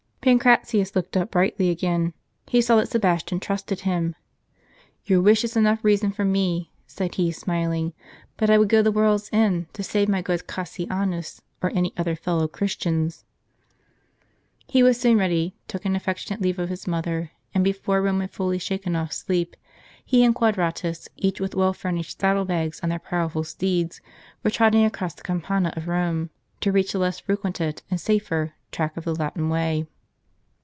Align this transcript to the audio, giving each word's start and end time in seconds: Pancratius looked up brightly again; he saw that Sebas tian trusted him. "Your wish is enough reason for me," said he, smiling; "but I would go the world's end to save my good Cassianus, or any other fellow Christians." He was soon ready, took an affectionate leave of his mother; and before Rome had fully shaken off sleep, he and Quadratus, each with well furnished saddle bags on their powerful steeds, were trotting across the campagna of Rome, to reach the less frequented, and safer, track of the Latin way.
Pancratius 0.23 0.95
looked 0.95 1.17
up 1.17 1.31
brightly 1.31 1.71
again; 1.71 2.13
he 2.45 2.61
saw 2.61 2.75
that 2.75 2.89
Sebas 2.89 3.25
tian 3.25 3.39
trusted 3.39 3.79
him. 3.81 4.13
"Your 5.03 5.19
wish 5.19 5.43
is 5.43 5.57
enough 5.57 5.83
reason 5.83 6.11
for 6.11 6.23
me," 6.23 6.71
said 6.85 7.15
he, 7.15 7.31
smiling; 7.31 7.93
"but 8.37 8.47
I 8.47 8.59
would 8.59 8.69
go 8.69 8.83
the 8.83 8.91
world's 8.91 9.31
end 9.33 9.73
to 9.73 9.81
save 9.81 10.07
my 10.07 10.21
good 10.21 10.45
Cassianus, 10.45 11.41
or 11.63 11.71
any 11.71 11.91
other 11.97 12.15
fellow 12.15 12.47
Christians." 12.47 13.25
He 14.67 14.83
was 14.83 14.99
soon 14.99 15.17
ready, 15.17 15.55
took 15.67 15.85
an 15.85 15.95
affectionate 15.95 16.39
leave 16.39 16.59
of 16.59 16.69
his 16.69 16.85
mother; 16.85 17.31
and 17.55 17.63
before 17.63 18.03
Rome 18.03 18.19
had 18.21 18.29
fully 18.29 18.59
shaken 18.59 18.95
off 18.95 19.11
sleep, 19.11 19.55
he 20.05 20.23
and 20.23 20.35
Quadratus, 20.35 21.09
each 21.17 21.41
with 21.41 21.55
well 21.55 21.73
furnished 21.73 22.21
saddle 22.21 22.45
bags 22.45 22.79
on 22.83 22.89
their 22.89 22.99
powerful 22.99 23.43
steeds, 23.43 24.01
were 24.43 24.51
trotting 24.51 24.85
across 24.85 25.15
the 25.15 25.23
campagna 25.23 25.73
of 25.75 25.87
Rome, 25.87 26.29
to 26.59 26.71
reach 26.71 26.91
the 26.91 26.99
less 26.99 27.17
frequented, 27.19 27.81
and 27.89 27.99
safer, 27.99 28.53
track 28.71 28.95
of 28.95 29.03
the 29.05 29.15
Latin 29.15 29.49
way. 29.49 29.87